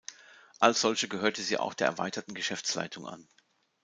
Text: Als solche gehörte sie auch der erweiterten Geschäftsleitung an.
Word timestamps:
Als 0.57 0.81
solche 0.81 1.07
gehörte 1.07 1.43
sie 1.43 1.59
auch 1.59 1.75
der 1.75 1.85
erweiterten 1.85 2.33
Geschäftsleitung 2.33 3.05
an. 3.05 3.27